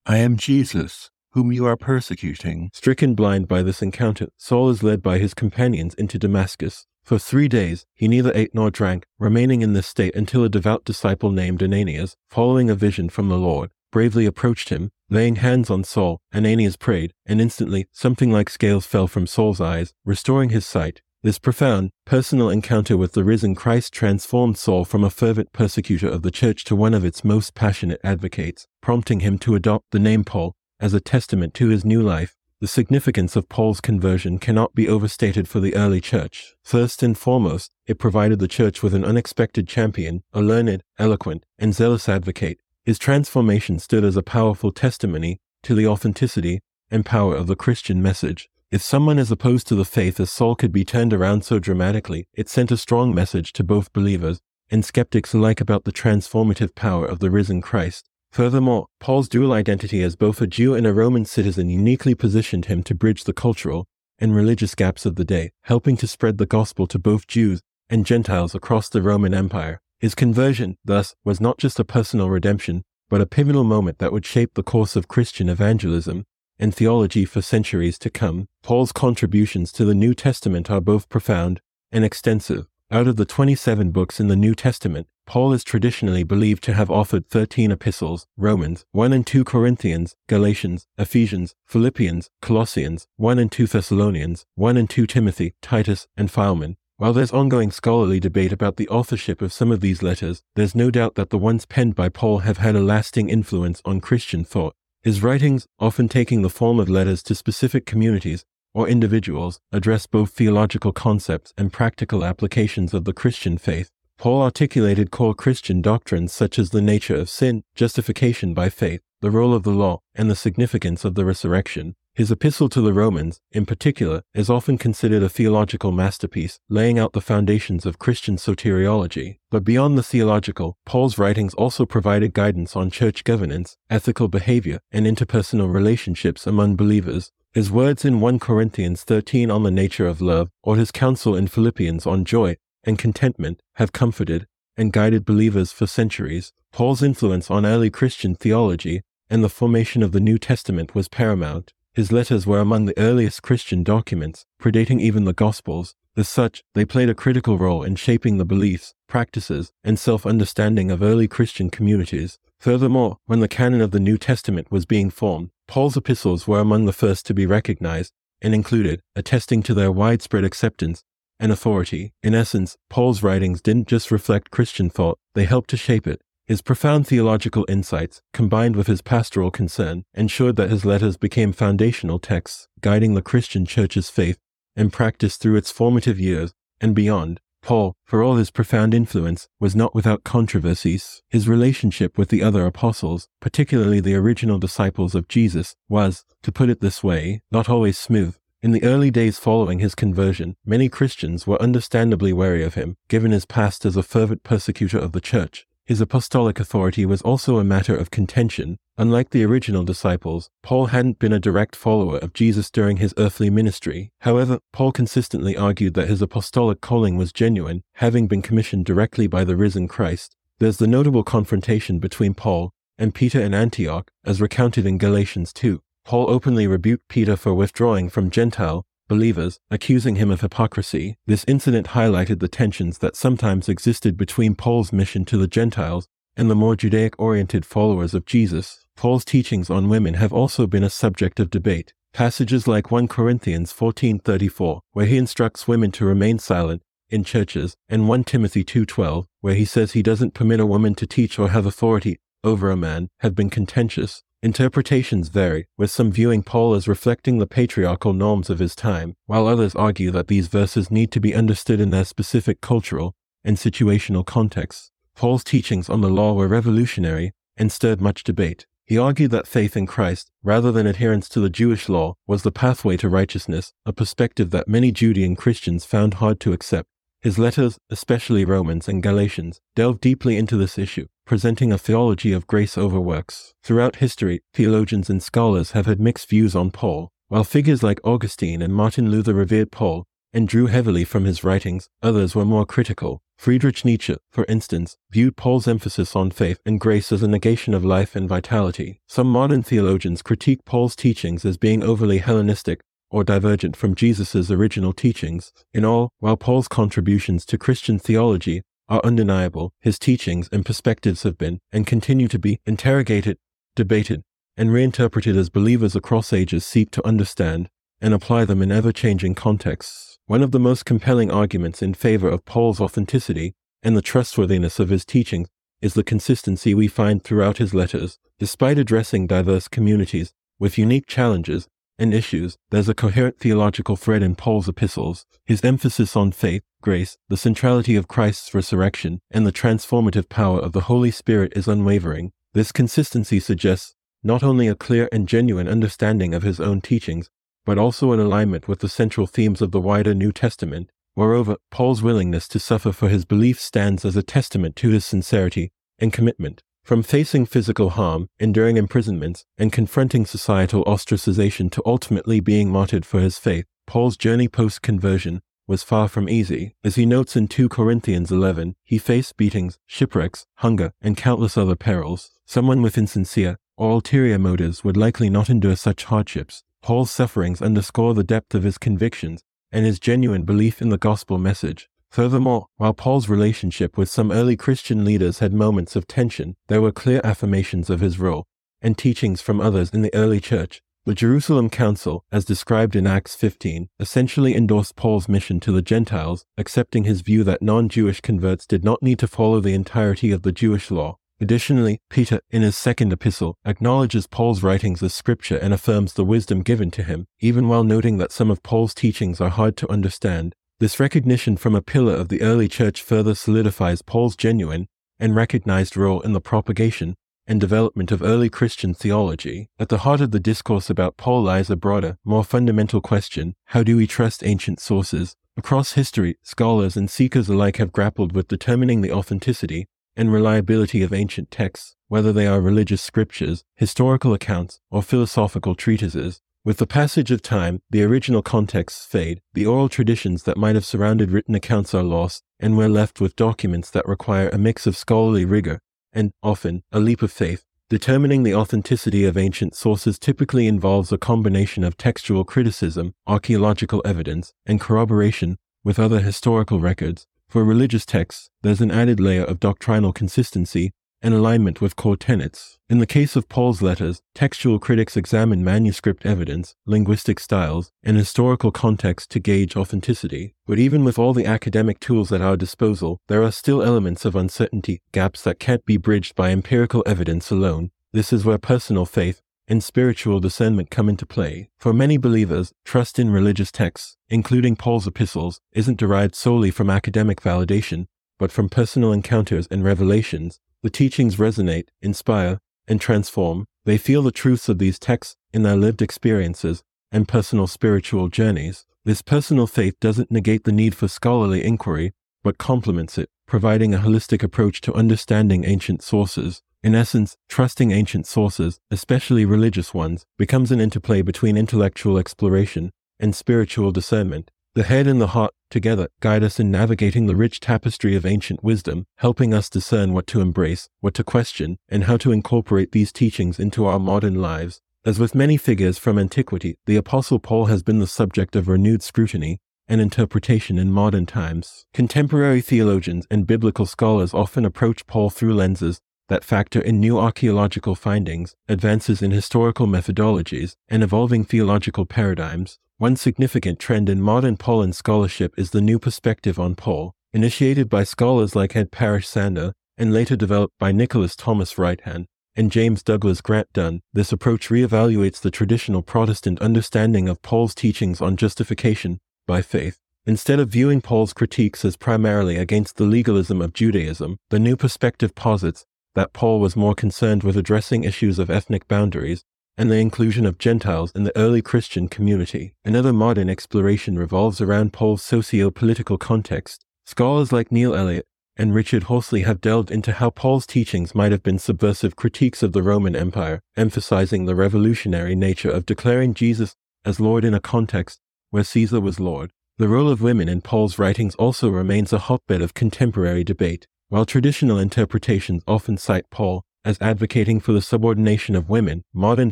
I 0.05 0.17
am 0.17 0.35
Jesus, 0.35 1.11
whom 1.35 1.51
you 1.51 1.65
are 1.65 1.75
persecuting. 1.75 2.69
Stricken 2.73 3.13
blind 3.13 3.45
by 3.45 3.61
this 3.61 3.81
encounter, 3.81 4.29
Saul 4.37 4.69
is 4.69 4.81
led 4.81 5.03
by 5.03 5.17
his 5.17 5.33
companions 5.33 5.93
into 5.95 6.17
Damascus. 6.17 6.87
For 7.03 7.19
three 7.19 7.49
days 7.49 7.85
he 7.93 8.07
neither 8.07 8.31
ate 8.33 8.55
nor 8.55 8.71
drank, 8.71 9.05
remaining 9.19 9.61
in 9.61 9.73
this 9.73 9.85
state 9.85 10.15
until 10.15 10.45
a 10.45 10.49
devout 10.49 10.85
disciple 10.85 11.31
named 11.31 11.61
Ananias, 11.61 12.15
following 12.29 12.69
a 12.69 12.75
vision 12.75 13.09
from 13.09 13.27
the 13.27 13.37
Lord, 13.37 13.71
bravely 13.91 14.25
approached 14.25 14.69
him. 14.69 14.91
Laying 15.09 15.35
hands 15.35 15.69
on 15.69 15.83
Saul, 15.83 16.21
Ananias 16.33 16.77
prayed, 16.77 17.11
and 17.25 17.41
instantly 17.41 17.87
something 17.91 18.31
like 18.31 18.49
scales 18.49 18.85
fell 18.85 19.07
from 19.07 19.27
Saul's 19.27 19.59
eyes, 19.59 19.93
restoring 20.05 20.51
his 20.51 20.65
sight. 20.65 21.01
This 21.21 21.37
profound, 21.37 21.91
personal 22.05 22.49
encounter 22.49 22.95
with 22.95 23.11
the 23.11 23.25
risen 23.25 23.55
Christ 23.55 23.93
transformed 23.93 24.57
Saul 24.57 24.85
from 24.85 25.03
a 25.03 25.09
fervent 25.09 25.51
persecutor 25.51 26.07
of 26.07 26.21
the 26.21 26.31
church 26.31 26.63
to 26.63 26.77
one 26.77 26.93
of 26.93 27.03
its 27.03 27.25
most 27.25 27.55
passionate 27.55 27.99
advocates, 28.05 28.67
prompting 28.81 29.19
him 29.19 29.37
to 29.39 29.55
adopt 29.55 29.91
the 29.91 29.99
name 29.99 30.23
Paul 30.23 30.55
as 30.79 30.93
a 30.93 30.99
testament 30.99 31.53
to 31.55 31.69
his 31.69 31.85
new 31.85 32.01
life, 32.01 32.35
the 32.61 32.67
significance 32.67 33.35
of 33.35 33.49
Paul's 33.49 33.81
conversion 33.81 34.39
cannot 34.39 34.73
be 34.73 34.87
overstated 34.87 35.47
for 35.47 35.59
the 35.59 35.75
early 35.75 35.99
church. 35.99 36.55
First 36.63 37.03
and 37.03 37.17
foremost, 37.17 37.73
it 37.85 37.99
provided 37.99 38.39
the 38.39 38.47
church 38.47 38.81
with 38.81 38.93
an 38.93 39.03
unexpected 39.05 39.67
champion, 39.67 40.23
a 40.33 40.41
learned, 40.41 40.81
eloquent, 40.97 41.45
and 41.59 41.75
zealous 41.75 42.07
advocate. 42.07 42.59
His 42.83 42.97
transformation 42.97 43.79
stood 43.79 44.03
as 44.03 44.15
a 44.15 44.23
powerful 44.23 44.71
testimony 44.71 45.39
to 45.63 45.75
the 45.75 45.87
authenticity 45.87 46.61
and 46.89 47.05
power 47.05 47.35
of 47.35 47.47
the 47.47 47.55
Christian 47.55 48.01
message. 48.01 48.49
If 48.71 48.81
someone 48.81 49.19
as 49.19 49.31
opposed 49.31 49.67
to 49.67 49.75
the 49.75 49.85
faith 49.85 50.19
as 50.19 50.31
Saul 50.31 50.55
could 50.55 50.71
be 50.71 50.85
turned 50.85 51.13
around 51.13 51.43
so 51.43 51.59
dramatically, 51.59 52.27
it 52.33 52.49
sent 52.49 52.71
a 52.71 52.77
strong 52.77 53.13
message 53.13 53.53
to 53.53 53.63
both 53.63 53.93
believers 53.93 54.39
and 54.71 54.83
skeptics 54.83 55.33
alike 55.33 55.61
about 55.61 55.83
the 55.83 55.91
transformative 55.91 56.73
power 56.73 57.05
of 57.05 57.19
the 57.19 57.29
risen 57.29 57.61
Christ. 57.61 58.09
Furthermore, 58.35 58.87
Paul's 58.99 59.29
dual 59.29 59.53
identity 59.53 60.03
as 60.03 60.17
both 60.17 60.41
a 60.41 60.45
Jew 60.45 60.75
and 60.75 60.85
a 60.85 60.91
Roman 60.91 61.23
citizen 61.23 61.69
uniquely 61.69 62.13
positioned 62.13 62.65
him 62.65 62.83
to 62.83 62.93
bridge 62.93 63.23
the 63.23 63.31
cultural 63.31 63.87
and 64.19 64.35
religious 64.35 64.75
gaps 64.75 65.05
of 65.05 65.15
the 65.15 65.23
day, 65.23 65.53
helping 65.61 65.95
to 65.95 66.05
spread 66.05 66.37
the 66.37 66.45
gospel 66.45 66.85
to 66.87 66.99
both 66.99 67.27
Jews 67.27 67.61
and 67.89 68.05
Gentiles 68.05 68.53
across 68.53 68.89
the 68.89 69.01
Roman 69.01 69.33
Empire. 69.33 69.79
His 70.01 70.15
conversion, 70.15 70.75
thus, 70.83 71.15
was 71.23 71.39
not 71.39 71.57
just 71.57 71.79
a 71.79 71.85
personal 71.85 72.29
redemption, 72.29 72.83
but 73.09 73.21
a 73.21 73.25
pivotal 73.25 73.63
moment 73.63 73.99
that 73.99 74.11
would 74.11 74.25
shape 74.25 74.55
the 74.55 74.63
course 74.63 74.97
of 74.97 75.07
Christian 75.07 75.47
evangelism 75.47 76.25
and 76.59 76.75
theology 76.75 77.23
for 77.23 77.41
centuries 77.41 77.97
to 77.99 78.09
come. 78.09 78.47
Paul's 78.63 78.91
contributions 78.91 79.71
to 79.71 79.85
the 79.85 79.95
New 79.95 80.13
Testament 80.13 80.69
are 80.69 80.81
both 80.81 81.07
profound 81.07 81.61
and 81.89 82.03
extensive. 82.03 82.67
Out 82.91 83.07
of 83.07 83.15
the 83.15 83.23
27 83.23 83.91
books 83.91 84.19
in 84.19 84.27
the 84.27 84.35
New 84.35 84.55
Testament, 84.55 85.07
Paul 85.25 85.53
is 85.53 85.63
traditionally 85.63 86.23
believed 86.23 86.63
to 86.65 86.73
have 86.73 86.89
authored 86.89 87.25
13 87.27 87.71
epistles 87.71 88.27
Romans, 88.37 88.85
1 88.91 89.11
and 89.11 89.25
2 89.25 89.43
Corinthians, 89.43 90.15
Galatians, 90.27 90.87
Ephesians, 90.97 91.55
Philippians, 91.65 92.29
Colossians, 92.41 93.07
1 93.17 93.39
and 93.39 93.51
2 93.51 93.65
Thessalonians, 93.65 94.45
1 94.55 94.77
and 94.77 94.89
2 94.89 95.07
Timothy, 95.07 95.55
Titus, 95.61 96.07
and 96.15 96.29
Philemon. 96.29 96.77
While 96.97 97.11
there's 97.11 97.33
ongoing 97.33 97.71
scholarly 97.71 98.19
debate 98.19 98.53
about 98.53 98.77
the 98.77 98.87
authorship 98.87 99.41
of 99.41 99.51
some 99.51 99.71
of 99.71 99.81
these 99.81 100.03
letters, 100.03 100.43
there's 100.55 100.75
no 100.75 100.91
doubt 100.91 101.15
that 101.15 101.31
the 101.31 101.37
ones 101.37 101.65
penned 101.65 101.95
by 101.95 102.07
Paul 102.07 102.39
have 102.39 102.59
had 102.59 102.75
a 102.75 102.83
lasting 102.83 103.29
influence 103.29 103.81
on 103.83 103.99
Christian 104.01 104.45
thought. 104.45 104.75
His 105.01 105.21
writings, 105.21 105.67
often 105.79 106.07
taking 106.07 106.41
the 106.41 106.49
form 106.49 106.79
of 106.79 106.87
letters 106.87 107.21
to 107.23 107.35
specific 107.35 107.85
communities 107.85 108.45
or 108.73 108.87
individuals, 108.87 109.59
address 109.71 110.05
both 110.05 110.31
theological 110.31 110.91
concepts 110.91 111.53
and 111.57 111.73
practical 111.73 112.23
applications 112.23 112.93
of 112.93 113.05
the 113.05 113.13
Christian 113.13 113.57
faith. 113.57 113.89
Paul 114.17 114.41
articulated 114.41 115.11
core 115.11 115.35
Christian 115.35 115.81
doctrines 115.81 116.31
such 116.31 116.57
as 116.57 116.69
the 116.69 116.81
nature 116.81 117.15
of 117.15 117.29
sin, 117.29 117.63
justification 117.75 118.53
by 118.53 118.69
faith, 118.69 119.01
the 119.21 119.29
role 119.29 119.53
of 119.53 119.63
the 119.63 119.71
law, 119.71 120.01
and 120.15 120.29
the 120.31 120.35
significance 120.35 121.03
of 121.03 121.15
the 121.15 121.25
resurrection. 121.25 121.95
His 122.13 122.31
epistle 122.31 122.69
to 122.69 122.79
the 122.79 122.93
Romans, 122.93 123.41
in 123.51 123.65
particular, 123.65 124.23
is 124.33 124.49
often 124.49 124.77
considered 124.77 125.21
a 125.21 125.27
theological 125.27 125.91
masterpiece, 125.91 126.59
laying 126.69 126.97
out 126.97 127.11
the 127.11 127.19
foundations 127.19 127.85
of 127.85 127.99
Christian 127.99 128.37
soteriology. 128.37 129.39
But 129.51 129.65
beyond 129.65 129.97
the 129.97 130.03
theological, 130.03 130.77
Paul's 130.85 131.17
writings 131.17 131.53
also 131.55 131.85
provided 131.85 132.33
guidance 132.33 132.73
on 132.73 132.89
church 132.89 133.25
governance, 133.25 133.75
ethical 133.89 134.29
behavior, 134.29 134.79
and 134.93 135.05
interpersonal 135.05 135.73
relationships 135.73 136.47
among 136.47 136.77
believers. 136.77 137.33
His 137.51 137.69
words 137.69 138.05
in 138.05 138.21
1 138.21 138.39
Corinthians 138.39 139.03
13 139.03 139.51
on 139.51 139.63
the 139.63 139.71
nature 139.71 140.07
of 140.07 140.21
love, 140.21 140.49
or 140.63 140.77
his 140.77 140.91
counsel 140.91 141.35
in 141.35 141.47
Philippians 141.47 142.05
on 142.05 142.23
joy 142.23 142.55
and 142.85 142.97
contentment, 142.97 143.61
have 143.73 143.91
comforted 143.91 144.47
and 144.77 144.93
guided 144.93 145.25
believers 145.25 145.71
for 145.71 145.87
centuries. 145.87 146.53
Paul's 146.71 147.03
influence 147.03 147.49
on 147.49 147.65
early 147.65 147.89
Christian 147.89 148.35
theology 148.35 149.01
and 149.29 149.43
the 149.43 149.49
formation 149.49 150.03
of 150.03 150.11
the 150.11 150.19
New 150.19 150.37
Testament 150.37 150.93
was 150.93 151.07
paramount. 151.07 151.73
His 151.93 152.11
letters 152.11 152.45
were 152.45 152.59
among 152.59 152.85
the 152.85 152.97
earliest 152.97 153.41
Christian 153.41 153.83
documents, 153.83 154.45
predating 154.61 154.99
even 154.99 155.25
the 155.25 155.33
Gospels. 155.33 155.95
As 156.17 156.29
such, 156.29 156.63
they 156.73 156.85
played 156.85 157.09
a 157.09 157.15
critical 157.15 157.57
role 157.57 157.83
in 157.83 157.95
shaping 157.95 158.37
the 158.37 158.45
beliefs, 158.45 158.93
practices, 159.07 159.71
and 159.83 159.97
self 159.97 160.25
understanding 160.25 160.91
of 160.91 161.01
early 161.01 161.27
Christian 161.27 161.69
communities. 161.69 162.37
Furthermore, 162.59 163.17
when 163.25 163.39
the 163.39 163.47
canon 163.47 163.81
of 163.81 163.91
the 163.91 163.99
New 163.99 164.17
Testament 164.17 164.71
was 164.71 164.85
being 164.85 165.09
formed, 165.09 165.49
Paul's 165.67 165.97
epistles 165.97 166.47
were 166.47 166.59
among 166.59 166.85
the 166.85 166.93
first 166.93 167.25
to 167.25 167.33
be 167.33 167.45
recognized 167.45 168.13
and 168.41 168.53
included, 168.53 169.01
attesting 169.15 169.63
to 169.63 169.73
their 169.73 169.91
widespread 169.91 170.43
acceptance 170.43 171.03
and 171.39 171.51
authority. 171.51 172.13
In 172.23 172.33
essence, 172.33 172.77
Paul's 172.89 173.23
writings 173.23 173.61
didn't 173.61 173.87
just 173.87 174.11
reflect 174.11 174.51
Christian 174.51 174.89
thought, 174.89 175.19
they 175.33 175.45
helped 175.45 175.69
to 175.71 175.77
shape 175.77 176.07
it. 176.07 176.21
His 176.47 176.61
profound 176.61 177.07
theological 177.07 177.65
insights, 177.67 178.21
combined 178.31 178.75
with 178.75 178.85
his 178.85 179.01
pastoral 179.01 179.49
concern, 179.49 180.03
ensured 180.13 180.57
that 180.57 180.69
his 180.69 180.85
letters 180.85 181.17
became 181.17 181.51
foundational 181.51 182.19
texts 182.19 182.67
guiding 182.81 183.15
the 183.15 183.23
Christian 183.23 183.65
church's 183.65 184.11
faith 184.11 184.37
and 184.75 184.93
practice 184.93 185.37
through 185.37 185.55
its 185.55 185.71
formative 185.71 186.19
years 186.19 186.53
and 186.79 186.93
beyond. 186.93 187.39
Paul, 187.63 187.95
for 188.05 188.21
all 188.21 188.35
his 188.35 188.51
profound 188.51 188.93
influence, 188.93 189.47
was 189.59 189.75
not 189.75 189.95
without 189.95 190.23
controversies. 190.23 191.23
His 191.29 191.47
relationship 191.47 192.15
with 192.15 192.29
the 192.29 192.43
other 192.43 192.63
apostles, 192.67 193.27
particularly 193.41 193.99
the 193.99 194.13
original 194.13 194.59
disciples 194.59 195.15
of 195.15 195.27
Jesus, 195.27 195.75
was, 195.89 196.25
to 196.43 196.51
put 196.51 196.69
it 196.69 196.79
this 196.79 197.03
way, 197.03 197.41
not 197.51 197.67
always 197.67 197.97
smooth. 197.97 198.37
In 198.65 198.71
the 198.71 198.83
early 198.83 199.11
days 199.11 199.37
following 199.37 199.77
his 199.77 199.93
conversion, 199.93 200.55
many 200.65 200.89
Christians 200.89 201.45
were 201.45 201.61
understandably 201.61 202.33
wary 202.33 202.63
of 202.63 202.73
him, 202.73 202.97
given 203.09 203.29
his 203.29 203.45
past 203.45 203.85
as 203.85 203.95
a 203.95 204.01
fervent 204.01 204.41
persecutor 204.41 204.97
of 204.97 205.11
the 205.11 205.21
church. 205.21 205.67
His 205.85 206.01
apostolic 206.01 206.59
authority 206.59 207.05
was 207.05 207.21
also 207.21 207.59
a 207.59 207.63
matter 207.63 207.95
of 207.95 208.09
contention. 208.09 208.79
Unlike 208.97 209.29
the 209.29 209.43
original 209.43 209.83
disciples, 209.83 210.49
Paul 210.63 210.87
hadn't 210.87 211.19
been 211.19 211.31
a 211.31 211.39
direct 211.39 211.75
follower 211.75 212.17
of 212.17 212.33
Jesus 212.33 212.71
during 212.71 212.97
his 212.97 213.13
earthly 213.17 213.51
ministry. 213.51 214.11
However, 214.21 214.57
Paul 214.73 214.91
consistently 214.91 215.55
argued 215.55 215.93
that 215.93 216.09
his 216.09 216.23
apostolic 216.23 216.81
calling 216.81 217.17
was 217.17 217.31
genuine, 217.31 217.83
having 217.97 218.25
been 218.25 218.41
commissioned 218.41 218.85
directly 218.85 219.27
by 219.27 219.43
the 219.43 219.55
risen 219.55 219.87
Christ. 219.87 220.35
There's 220.57 220.77
the 220.77 220.87
notable 220.87 221.23
confrontation 221.23 221.99
between 221.99 222.33
Paul 222.33 222.71
and 222.97 223.13
Peter 223.13 223.39
in 223.39 223.53
Antioch, 223.53 224.09
as 224.25 224.41
recounted 224.41 224.87
in 224.87 224.97
Galatians 224.97 225.53
2. 225.53 225.83
Paul 226.05 226.29
openly 226.29 226.67
rebuked 226.67 227.07
Peter 227.07 227.35
for 227.35 227.55
withdrawing 227.55 228.09
from 228.09 228.29
Gentile 228.29 228.85
believers, 229.07 229.59
accusing 229.69 230.15
him 230.15 230.31
of 230.31 230.41
hypocrisy. 230.41 231.15
This 231.25 231.45
incident 231.47 231.87
highlighted 231.87 232.39
the 232.39 232.47
tensions 232.47 232.99
that 232.99 233.15
sometimes 233.15 233.69
existed 233.69 234.17
between 234.17 234.55
Paul's 234.55 234.93
mission 234.93 235.25
to 235.25 235.37
the 235.37 235.47
Gentiles 235.47 236.07
and 236.37 236.49
the 236.49 236.55
more 236.55 236.75
Judaic 236.75 237.13
oriented 237.19 237.65
followers 237.65 238.13
of 238.13 238.25
Jesus. 238.25 238.85
Paul's 238.95 239.25
teachings 239.25 239.69
on 239.69 239.89
women 239.89 240.15
have 240.15 240.33
also 240.33 240.67
been 240.67 240.83
a 240.83 240.89
subject 240.89 241.39
of 241.39 241.49
debate. 241.49 241.93
Passages 242.13 242.67
like 242.67 242.91
1 242.91 243.07
Corinthians 243.07 243.73
14:34, 243.73 244.81
where 244.91 245.05
he 245.05 245.17
instructs 245.17 245.67
women 245.67 245.91
to 245.91 246.05
remain 246.05 246.39
silent 246.39 246.81
in 247.09 247.23
churches, 247.23 247.75
and 247.89 248.07
1 248.07 248.23
Timothy 248.23 248.63
2:12, 248.63 249.25
where 249.41 249.55
he 249.55 249.65
says 249.65 249.91
he 249.91 250.03
doesn't 250.03 250.33
permit 250.33 250.59
a 250.59 250.65
woman 250.65 250.95
to 250.95 251.05
teach 251.07 251.37
or 251.37 251.49
have 251.49 251.65
authority 251.65 252.17
over 252.43 252.69
a 252.69 252.77
man, 252.77 253.09
have 253.19 253.35
been 253.35 253.49
contentious. 253.49 254.23
Interpretations 254.45 255.29
vary, 255.29 255.65
with 255.75 255.89
some 255.89 256.11
viewing 256.11 256.43
Paul 256.43 256.75
as 256.75 256.87
reflecting 256.87 257.39
the 257.39 257.47
patriarchal 257.47 258.13
norms 258.13 258.47
of 258.51 258.59
his 258.59 258.75
time, 258.75 259.15
while 259.25 259.47
others 259.47 259.73
argue 259.73 260.11
that 260.11 260.27
these 260.27 260.49
verses 260.49 260.91
need 260.91 261.11
to 261.13 261.19
be 261.19 261.33
understood 261.33 261.81
in 261.81 261.89
their 261.89 262.05
specific 262.05 262.61
cultural 262.61 263.15
and 263.43 263.57
situational 263.57 264.23
contexts. 264.23 264.91
Paul's 265.15 265.43
teachings 265.43 265.89
on 265.89 266.01
the 266.01 266.11
law 266.11 266.33
were 266.33 266.47
revolutionary 266.47 267.31
and 267.57 267.71
stirred 267.71 267.99
much 267.99 268.23
debate. 268.23 268.67
He 268.85 268.99
argued 268.99 269.31
that 269.31 269.47
faith 269.47 269.75
in 269.75 269.87
Christ, 269.87 270.29
rather 270.43 270.71
than 270.71 270.85
adherence 270.85 271.27
to 271.29 271.39
the 271.39 271.49
Jewish 271.49 271.89
law, 271.89 272.13
was 272.27 272.43
the 272.43 272.51
pathway 272.51 272.97
to 272.97 273.09
righteousness, 273.09 273.73
a 273.83 273.93
perspective 273.93 274.51
that 274.51 274.67
many 274.67 274.91
Judean 274.91 275.35
Christians 275.35 275.85
found 275.85 276.13
hard 276.15 276.39
to 276.41 276.53
accept. 276.53 276.87
His 277.25 277.39
letters, 277.39 277.79
especially 277.89 278.45
Romans 278.45 278.87
and 278.87 279.01
Galatians, 279.01 279.59
delve 279.75 279.99
deeply 279.99 280.37
into 280.37 280.57
this 280.57 280.77
issue, 280.77 281.07
presenting 281.25 281.73
a 281.73 281.77
theology 281.79 282.31
of 282.33 282.45
grace 282.45 282.77
over 282.77 283.01
works. 283.01 283.55
Throughout 283.63 283.95
history, 283.95 284.41
theologians 284.53 285.09
and 285.09 285.23
scholars 285.23 285.71
have 285.71 285.87
had 285.87 285.99
mixed 285.99 286.29
views 286.29 286.55
on 286.55 286.69
Paul. 286.69 287.09
While 287.29 287.43
figures 287.43 287.81
like 287.81 287.99
Augustine 288.03 288.61
and 288.61 288.75
Martin 288.75 289.09
Luther 289.09 289.33
revered 289.33 289.71
Paul 289.71 290.05
and 290.33 290.47
drew 290.47 290.67
heavily 290.67 291.03
from 291.03 291.25
his 291.25 291.43
writings, 291.43 291.89
others 292.03 292.35
were 292.35 292.45
more 292.45 292.63
critical. 292.63 293.23
Friedrich 293.39 293.83
Nietzsche, 293.83 294.17
for 294.31 294.45
instance, 294.47 294.95
viewed 295.09 295.35
Paul's 295.35 295.67
emphasis 295.67 296.15
on 296.15 296.29
faith 296.29 296.59
and 296.63 296.79
grace 296.79 297.11
as 297.11 297.23
a 297.23 297.27
negation 297.27 297.73
of 297.73 297.83
life 297.83 298.15
and 298.15 298.29
vitality. 298.29 299.01
Some 299.07 299.31
modern 299.31 299.63
theologians 299.63 300.21
critique 300.21 300.63
Paul's 300.63 300.95
teachings 300.95 301.43
as 301.43 301.57
being 301.57 301.81
overly 301.81 302.19
Hellenistic 302.19 302.81
or 303.15 303.23
divergent 303.23 303.77
from 303.77 303.95
Jesus' 303.95 304.51
original 304.51 304.91
teachings. 304.91 305.53
In 305.73 305.85
all, 305.85 306.11
while 306.19 306.35
Paul's 306.35 306.67
contributions 306.67 307.45
to 307.45 307.57
Christian 307.57 307.97
theology 307.97 308.61
are 308.89 308.99
undeniable, 309.05 309.71
his 309.79 309.97
teachings 309.97 310.49
and 310.51 310.65
perspectives 310.65 311.23
have 311.23 311.37
been, 311.37 311.59
and 311.71 311.87
continue 311.87 312.27
to 312.27 312.37
be, 312.37 312.59
interrogated, 312.65 313.37
debated, 313.73 314.21
and 314.57 314.69
reinterpreted 314.69 315.37
as 315.37 315.49
believers 315.49 315.95
across 315.95 316.33
ages 316.33 316.65
seek 316.65 316.91
to 316.91 317.07
understand 317.07 317.69
and 318.01 318.13
apply 318.13 318.43
them 318.43 318.61
in 318.61 318.69
ever 318.69 318.91
changing 318.91 319.33
contexts. 319.33 320.17
One 320.25 320.43
of 320.43 320.51
the 320.51 320.59
most 320.59 320.83
compelling 320.83 321.31
arguments 321.31 321.81
in 321.81 321.93
favor 321.93 322.27
of 322.27 322.43
Paul's 322.43 322.81
authenticity 322.81 323.53
and 323.81 323.95
the 323.95 324.01
trustworthiness 324.01 324.77
of 324.77 324.89
his 324.89 325.05
teachings 325.05 325.47
is 325.81 325.93
the 325.93 326.03
consistency 326.03 326.73
we 326.73 326.89
find 326.89 327.23
throughout 327.23 327.59
his 327.59 327.73
letters. 327.73 328.19
Despite 328.39 328.77
addressing 328.77 329.25
diverse 329.25 329.69
communities 329.69 330.33
with 330.59 330.77
unique 330.77 331.07
challenges, 331.07 331.69
and 331.97 332.13
issues, 332.13 332.57
there's 332.71 332.89
a 332.89 332.93
coherent 332.93 333.39
theological 333.39 333.95
thread 333.95 334.23
in 334.23 334.35
Paul's 334.35 334.67
epistles. 334.67 335.25
His 335.45 335.63
emphasis 335.63 336.15
on 336.15 336.31
faith, 336.31 336.63
grace, 336.81 337.17
the 337.29 337.37
centrality 337.37 337.95
of 337.95 338.07
Christ's 338.07 338.53
resurrection, 338.53 339.21
and 339.31 339.45
the 339.45 339.51
transformative 339.51 340.29
power 340.29 340.59
of 340.59 340.71
the 340.71 340.81
Holy 340.81 341.11
Spirit 341.11 341.53
is 341.55 341.67
unwavering. 341.67 342.31
This 342.53 342.71
consistency 342.71 343.39
suggests 343.39 343.95
not 344.23 344.43
only 344.43 344.67
a 344.67 344.75
clear 344.75 345.07
and 345.11 345.27
genuine 345.27 345.67
understanding 345.67 346.33
of 346.33 346.43
his 346.43 346.59
own 346.59 346.81
teachings, 346.81 347.29
but 347.65 347.77
also 347.77 348.11
an 348.11 348.19
alignment 348.19 348.67
with 348.67 348.79
the 348.79 348.89
central 348.89 349.27
themes 349.27 349.61
of 349.61 349.71
the 349.71 349.81
wider 349.81 350.13
New 350.13 350.31
Testament. 350.31 350.89
Moreover, 351.15 351.57
Paul's 351.71 352.01
willingness 352.01 352.47
to 352.49 352.59
suffer 352.59 352.91
for 352.91 353.09
his 353.09 353.25
belief 353.25 353.59
stands 353.59 354.03
as 354.03 354.15
a 354.15 354.23
testament 354.23 354.75
to 354.77 354.89
his 354.89 355.05
sincerity 355.05 355.71
and 355.99 356.11
commitment. 356.11 356.61
From 356.85 357.01
facing 357.01 357.47
physical 357.47 357.89
harm, 357.89 358.29
enduring 358.37 358.77
imprisonments, 358.77 359.43
and 359.57 359.73
confronting 359.73 360.27
societal 360.27 360.85
ostracization 360.85 361.71
to 361.71 361.81
ultimately 361.83 362.39
being 362.39 362.69
martyred 362.69 363.07
for 363.07 363.19
his 363.19 363.39
faith, 363.39 363.65
Paul's 363.87 364.15
journey 364.15 364.47
post 364.47 364.83
conversion 364.83 365.41
was 365.65 365.81
far 365.81 366.07
from 366.07 366.29
easy. 366.29 366.75
As 366.83 366.93
he 366.93 367.07
notes 367.07 367.35
in 367.35 367.47
2 367.47 367.69
Corinthians 367.69 368.31
11, 368.31 368.75
he 368.83 368.99
faced 368.99 369.35
beatings, 369.35 369.79
shipwrecks, 369.87 370.45
hunger, 370.57 370.91
and 371.01 371.17
countless 371.17 371.57
other 371.57 371.75
perils. 371.75 372.29
Someone 372.45 372.83
with 372.83 372.99
insincere 372.99 373.57
or 373.77 373.89
ulterior 373.89 374.37
motives 374.37 374.83
would 374.83 374.95
likely 374.95 375.27
not 375.31 375.49
endure 375.49 375.75
such 375.75 376.03
hardships. 376.03 376.61
Paul's 376.83 377.09
sufferings 377.09 377.63
underscore 377.63 378.13
the 378.13 378.23
depth 378.23 378.53
of 378.53 378.61
his 378.61 378.77
convictions 378.77 379.41
and 379.71 379.87
his 379.87 379.99
genuine 379.99 380.43
belief 380.43 380.83
in 380.83 380.89
the 380.89 380.99
gospel 380.99 381.39
message. 381.39 381.89
Furthermore, 382.15 382.67
while 382.77 382.93
Paul's 382.93 383.27
relationship 383.27 383.97
with 383.97 384.07
some 384.07 384.31
early 384.31 384.55
Christian 384.55 385.03
leaders 385.03 385.39
had 385.39 385.51
moments 385.51 385.97
of 385.97 386.07
tension, 386.07 386.55
there 386.69 386.81
were 386.81 386.93
clear 386.93 387.19
affirmations 387.25 387.89
of 387.89 387.99
his 387.99 388.17
role 388.17 388.45
and 388.81 388.97
teachings 388.97 389.41
from 389.41 389.59
others 389.59 389.89
in 389.89 390.01
the 390.01 390.15
early 390.15 390.39
church 390.39 390.81
The 391.03 391.13
Jerusalem 391.13 391.69
Council, 391.69 392.23
as 392.31 392.45
described 392.45 392.95
in 392.95 393.05
Acts 393.05 393.35
15, 393.35 393.89
essentially 393.99 394.55
endorsed 394.55 394.95
Paul's 394.95 395.27
mission 395.27 395.59
to 395.59 395.73
the 395.73 395.81
Gentiles, 395.81 396.45
accepting 396.57 397.03
his 397.03 397.19
view 397.19 397.43
that 397.43 397.61
non 397.61 397.89
Jewish 397.89 398.21
converts 398.21 398.65
did 398.65 398.85
not 398.85 399.03
need 399.03 399.19
to 399.19 399.27
follow 399.27 399.59
the 399.59 399.73
entirety 399.73 400.31
of 400.31 400.43
the 400.43 400.53
Jewish 400.53 400.89
law. 400.89 401.17
Additionally, 401.41 401.99
Peter, 402.09 402.39
in 402.49 402.61
his 402.61 402.77
second 402.77 403.11
epistle, 403.11 403.57
acknowledges 403.65 404.25
Paul's 404.25 404.63
writings 404.63 405.03
as 405.03 405.13
scripture 405.13 405.57
and 405.57 405.73
affirms 405.73 406.13
the 406.13 406.23
wisdom 406.23 406.61
given 406.61 406.91
to 406.91 407.03
him, 407.03 407.27
even 407.41 407.67
while 407.67 407.83
noting 407.83 408.19
that 408.19 408.31
some 408.31 408.49
of 408.49 408.63
Paul's 408.63 408.93
teachings 408.93 409.41
are 409.41 409.49
hard 409.49 409.75
to 409.75 409.91
understand. 409.91 410.55
This 410.77 410.99
recognition 410.99 411.55
from 411.55 411.73
a 411.73 411.81
pillar 411.81 412.13
of 412.13 412.27
the 412.27 412.41
early 412.41 412.67
church 412.67 413.01
further 413.01 413.33
solidifies 413.33 414.01
Paul's 414.01 414.35
genuine 414.35 414.89
and 415.17 415.33
recognized 415.33 415.95
role 415.95 416.19
in 416.19 416.33
the 416.33 416.41
propagation 416.41 417.15
and 417.47 417.61
development 417.61 418.11
of 418.11 418.21
early 418.21 418.49
Christian 418.49 418.93
theology. 418.93 419.69
At 419.79 419.87
the 419.87 419.99
heart 419.99 420.19
of 420.19 420.31
the 420.31 420.39
discourse 420.39 420.89
about 420.89 421.15
Paul 421.15 421.43
lies 421.43 421.69
a 421.69 421.77
broader, 421.77 422.17
more 422.25 422.43
fundamental 422.43 422.99
question 422.99 423.55
how 423.67 423.83
do 423.83 423.95
we 423.95 424.05
trust 424.05 424.43
ancient 424.43 424.81
sources? 424.81 425.37
Across 425.55 425.93
history, 425.93 426.37
scholars 426.43 426.97
and 426.97 427.09
seekers 427.09 427.47
alike 427.47 427.77
have 427.77 427.93
grappled 427.93 428.33
with 428.33 428.49
determining 428.49 428.99
the 428.99 429.13
authenticity 429.13 429.87
and 430.17 430.33
reliability 430.33 431.01
of 431.03 431.13
ancient 431.13 431.51
texts, 431.51 431.95
whether 432.09 432.33
they 432.33 432.47
are 432.47 432.59
religious 432.59 433.01
scriptures, 433.01 433.63
historical 433.75 434.33
accounts, 434.33 434.81
or 434.91 435.01
philosophical 435.01 435.73
treatises. 435.73 436.41
With 436.65 436.77
the 436.77 436.87
passage 436.87 437.29
of 437.29 437.43
time, 437.43 437.83
the 437.91 438.01
original 438.01 438.41
contexts 438.41 439.05
fade, 439.05 439.39
the 439.53 439.67
oral 439.67 439.87
traditions 439.87 440.43
that 440.43 440.57
might 440.57 440.73
have 440.73 440.83
surrounded 440.83 441.29
written 441.29 441.53
accounts 441.53 441.93
are 441.93 442.01
lost, 442.01 442.43
and 442.59 442.75
we're 442.75 442.89
left 442.89 443.21
with 443.21 443.35
documents 443.35 443.91
that 443.91 444.07
require 444.07 444.49
a 444.49 444.57
mix 444.57 444.87
of 444.87 444.97
scholarly 444.97 445.45
rigor 445.45 445.79
and, 446.11 446.31
often, 446.41 446.81
a 446.91 446.99
leap 446.99 447.21
of 447.21 447.31
faith. 447.31 447.65
Determining 447.87 448.41
the 448.41 448.55
authenticity 448.55 449.25
of 449.25 449.37
ancient 449.37 449.75
sources 449.75 450.17
typically 450.17 450.65
involves 450.65 451.11
a 451.11 451.19
combination 451.19 451.83
of 451.83 451.97
textual 451.97 452.43
criticism, 452.43 453.13
archaeological 453.27 454.01
evidence, 454.03 454.51
and 454.65 454.81
corroboration 454.81 455.59
with 455.83 455.99
other 455.99 456.21
historical 456.21 456.79
records. 456.79 457.27
For 457.47 457.63
religious 457.63 458.07
texts, 458.07 458.49
there's 458.63 458.81
an 458.81 458.89
added 458.89 459.19
layer 459.19 459.43
of 459.43 459.59
doctrinal 459.59 460.13
consistency 460.13 460.93
and 461.25 461.33
alignment 461.33 461.81
with 461.81 461.95
core 461.95 462.15
tenets. 462.15 462.77
In 462.87 462.99
the 462.99 463.07
case 463.07 463.35
of 463.35 463.49
Paul's 463.49 463.81
letters, 463.81 464.21
textual 464.35 464.77
critics 464.77 465.17
examine 465.17 465.63
manuscript 465.63 466.23
evidence, 466.23 466.75
linguistic 466.85 467.39
styles, 467.39 467.91
and 468.03 468.15
historical 468.15 468.71
context 468.71 469.31
to 469.31 469.39
gauge 469.39 469.75
authenticity. 469.75 470.53
But 470.67 470.77
even 470.77 471.03
with 471.03 471.17
all 471.17 471.33
the 471.33 471.47
academic 471.47 471.99
tools 471.99 472.31
at 472.31 472.41
our 472.41 472.55
disposal, 472.55 473.17
there 473.27 473.41
are 473.41 473.51
still 473.51 473.81
elements 473.81 474.23
of 474.23 474.35
uncertainty, 474.35 475.01
gaps 475.11 475.41
that 475.41 475.59
can't 475.59 475.83
be 475.83 475.97
bridged 475.97 476.35
by 476.35 476.51
empirical 476.51 477.01
evidence 477.07 477.49
alone. 477.49 477.89
This 478.13 478.31
is 478.31 478.45
where 478.45 478.59
personal 478.59 479.07
faith 479.07 479.41
and 479.67 479.83
spiritual 479.83 480.39
discernment 480.39 480.91
come 480.91 481.09
into 481.09 481.25
play. 481.25 481.69
For 481.79 481.91
many 481.91 482.17
believers, 482.17 482.71
trust 482.83 483.17
in 483.17 483.31
religious 483.31 483.71
texts, 483.71 484.15
including 484.29 484.75
Paul's 484.75 485.07
epistles, 485.07 485.59
isn't 485.71 485.97
derived 485.97 486.35
solely 486.35 486.69
from 486.69 486.91
academic 486.91 487.41
validation, 487.41 488.05
but 488.37 488.51
from 488.51 488.69
personal 488.69 489.11
encounters 489.11 489.67
and 489.71 489.83
revelations 489.83 490.59
the 490.85 490.91
teachings 490.91 491.37
resonate, 491.37 491.87
inspire, 492.03 492.59
and 492.87 493.01
transform. 493.01 493.65
They 493.85 493.97
feel 493.97 494.21
the 494.21 494.31
truths 494.31 494.69
of 494.69 494.77
these 494.77 494.99
texts 494.99 495.35
in 495.51 495.63
their 495.63 495.75
lived 495.75 495.99
experiences 495.99 496.83
and 497.11 497.27
personal 497.27 497.65
spiritual 497.65 498.29
journeys. 498.29 498.85
This 499.03 499.23
personal 499.23 499.65
faith 499.65 499.95
doesn't 499.99 500.29
negate 500.29 500.63
the 500.63 500.71
need 500.71 500.93
for 500.93 501.07
scholarly 501.07 501.63
inquiry, 501.63 502.13
but 502.43 502.59
complements 502.59 503.17
it, 503.17 503.29
providing 503.47 503.95
a 503.95 503.97
holistic 503.97 504.43
approach 504.43 504.79
to 504.81 504.93
understanding 504.93 505.65
ancient 505.65 506.03
sources. 506.03 506.61
In 506.83 506.93
essence, 506.93 507.35
trusting 507.49 507.89
ancient 507.89 508.27
sources, 508.27 508.79
especially 508.91 509.43
religious 509.43 509.91
ones, 509.91 510.23
becomes 510.37 510.71
an 510.71 510.79
interplay 510.79 511.23
between 511.23 511.57
intellectual 511.57 512.19
exploration 512.19 512.91
and 513.19 513.35
spiritual 513.35 513.91
discernment. 513.91 514.51
The 514.75 514.83
head 514.83 515.07
and 515.07 515.21
the 515.21 515.27
heart 515.27 515.53
together 515.69 516.09
guide 516.19 516.43
us 516.43 516.59
in 516.59 516.69
navigating 516.69 517.27
the 517.27 517.35
rich 517.35 517.61
tapestry 517.61 518.13
of 518.17 518.25
ancient 518.25 518.61
wisdom, 518.61 519.05
helping 519.19 519.53
us 519.53 519.69
discern 519.69 520.11
what 520.11 520.27
to 520.27 520.41
embrace, 520.41 520.89
what 520.99 521.13
to 521.13 521.23
question, 521.23 521.77
and 521.87 522.03
how 522.03 522.17
to 522.17 522.33
incorporate 522.33 522.91
these 522.91 523.13
teachings 523.13 523.57
into 523.57 523.85
our 523.85 523.99
modern 523.99 524.35
lives. 524.35 524.81
As 525.05 525.17
with 525.17 525.33
many 525.33 525.55
figures 525.55 525.97
from 525.97 526.19
antiquity, 526.19 526.77
the 526.87 526.97
Apostle 526.97 527.39
Paul 527.39 527.67
has 527.67 527.83
been 527.83 527.99
the 527.99 528.05
subject 528.05 528.53
of 528.53 528.67
renewed 528.67 529.01
scrutiny 529.01 529.59
and 529.87 530.01
interpretation 530.01 530.77
in 530.77 530.91
modern 530.91 531.25
times. 531.25 531.85
Contemporary 531.93 532.59
theologians 532.59 533.25
and 533.31 533.47
biblical 533.47 533.85
scholars 533.85 534.33
often 534.33 534.65
approach 534.65 535.07
Paul 535.07 535.29
through 535.29 535.53
lenses 535.53 536.01
that 536.27 536.43
factor 536.43 536.81
in 536.81 536.99
new 536.99 537.17
archaeological 537.17 537.95
findings, 537.95 538.55
advances 538.67 539.21
in 539.21 539.31
historical 539.31 539.87
methodologies, 539.87 540.75
and 540.89 541.01
evolving 541.01 541.45
theological 541.45 542.05
paradigms. 542.05 542.79
One 542.97 543.17
significant 543.17 543.77
trend 543.77 544.07
in 544.07 544.21
modern 544.21 544.55
Pauline 544.55 544.93
scholarship 544.93 545.53
is 545.57 545.71
the 545.71 545.81
new 545.81 545.99
perspective 545.99 546.57
on 546.57 546.75
Paul, 546.75 547.13
initiated 547.33 547.89
by 547.89 548.05
scholars 548.05 548.55
like 548.55 548.73
Ed 548.73 548.89
Parish 548.89 549.27
Sanders 549.27 549.73
and 549.97 550.13
later 550.13 550.37
developed 550.37 550.75
by 550.79 550.93
Nicholas 550.93 551.35
Thomas 551.35 551.77
Wright 551.77 551.99
and 552.05 552.71
James 552.71 553.03
Douglas 553.03 553.41
Grant 553.41 553.67
Dunn. 553.73 553.99
This 554.13 554.31
approach 554.31 554.69
reevaluates 554.69 555.41
the 555.41 555.51
traditional 555.51 556.03
Protestant 556.03 556.61
understanding 556.61 557.27
of 557.27 557.41
Paul's 557.41 557.75
teachings 557.75 558.21
on 558.21 558.37
justification 558.37 559.19
by 559.45 559.61
faith. 559.61 559.97
Instead 560.25 560.61
of 560.61 560.69
viewing 560.69 561.01
Paul's 561.01 561.33
critiques 561.33 561.83
as 561.83 561.97
primarily 561.97 562.55
against 562.55 562.95
the 562.95 563.03
legalism 563.03 563.61
of 563.61 563.73
Judaism, 563.73 564.37
the 564.51 564.59
new 564.59 564.77
perspective 564.77 565.35
posits 565.35 565.85
that 566.13 566.31
Paul 566.31 566.61
was 566.61 566.77
more 566.77 566.95
concerned 566.95 567.43
with 567.43 567.57
addressing 567.57 568.05
issues 568.05 568.39
of 568.39 568.49
ethnic 568.49 568.87
boundaries 568.87 569.43
and 569.77 569.91
the 569.91 569.97
inclusion 569.97 570.45
of 570.45 570.57
Gentiles 570.57 571.11
in 571.13 571.23
the 571.23 571.37
early 571.37 571.61
Christian 571.61 572.07
community. 572.07 572.73
Another 572.83 573.11
modern 573.11 573.49
exploration 573.49 574.17
revolves 574.17 574.61
around 574.61 574.93
Paul's 574.93 575.23
socio 575.23 575.69
political 575.69 576.17
context. 576.17 576.85
Scholars 577.05 577.51
like 577.51 577.71
Neil 577.71 577.93
Elliott 577.93 578.25
and 578.57 578.73
Richard 578.73 579.03
Horsley 579.03 579.41
have 579.41 579.59
delved 579.59 579.91
into 579.91 580.13
how 580.13 580.29
Paul's 580.29 580.65
teachings 580.65 581.13
might 581.13 581.31
have 581.31 581.43
been 581.43 581.59
subversive 581.59 582.15
critiques 582.15 582.63
of 582.63 582.71
the 582.71 582.81
Roman 582.81 583.15
Empire, 583.15 583.61
emphasizing 583.75 584.45
the 584.45 584.55
revolutionary 584.55 585.35
nature 585.35 585.69
of 585.69 585.85
declaring 585.85 586.33
Jesus 586.33 586.75
as 587.03 587.19
Lord 587.19 587.43
in 587.43 587.53
a 587.53 587.59
context 587.59 588.19
where 588.51 588.63
Caesar 588.63 589.01
was 589.01 589.19
Lord. 589.19 589.51
The 589.77 589.89
role 589.89 590.09
of 590.09 590.21
women 590.21 590.47
in 590.47 590.61
Paul's 590.61 590.97
writings 590.97 591.35
also 591.35 591.67
remains 591.67 592.13
a 592.13 592.19
hotbed 592.19 592.61
of 592.61 592.73
contemporary 592.73 593.43
debate. 593.43 593.87
While 594.07 594.25
traditional 594.25 594.79
interpretations 594.79 595.63
often 595.67 595.97
cite 595.97 596.29
Paul 596.29 596.63
as 596.85 597.01
advocating 597.01 597.59
for 597.59 597.73
the 597.73 597.81
subordination 597.81 598.55
of 598.55 598.69
women, 598.69 599.03
modern 599.13 599.51